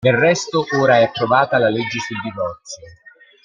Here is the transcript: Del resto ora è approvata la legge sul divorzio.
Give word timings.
Del 0.03 0.17
resto 0.17 0.65
ora 0.81 0.97
è 0.97 1.03
approvata 1.03 1.59
la 1.59 1.69
legge 1.69 1.99
sul 1.99 2.17
divorzio. 2.23 2.85